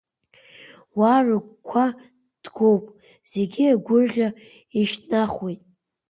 [0.99, 1.85] Уа рыгәқәа
[2.43, 2.85] ҭгоуп
[3.31, 4.27] зегьы агәырӷьа
[4.79, 5.61] ишьҭнахуеит…